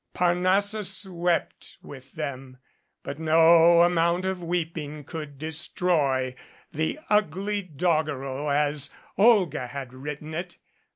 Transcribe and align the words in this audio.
Parnassus 0.15 1.05
wept 1.05 1.77
with 1.83 2.13
them, 2.13 2.57
but 3.03 3.19
no 3.19 3.83
amount 3.83 4.25
of 4.25 4.41
weeping 4.41 5.03
could 5.03 5.37
destroy 5.37 6.33
the 6.73 6.97
ugly 7.11 7.61
doggerel 7.61 8.49
as 8.49 8.89
Olga 9.15 9.67
had 9.67 9.93
written 9.93 10.33
it. 10.33 10.57